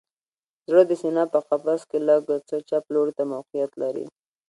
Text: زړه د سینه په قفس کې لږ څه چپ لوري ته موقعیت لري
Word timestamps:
زړه 0.67 0.81
د 0.89 0.91
سینه 1.01 1.23
په 1.33 1.39
قفس 1.49 1.81
کې 1.89 1.99
لږ 2.09 2.23
څه 2.49 2.55
چپ 2.69 2.83
لوري 2.93 3.13
ته 3.17 3.23
موقعیت 3.33 3.71
لري 3.81 4.05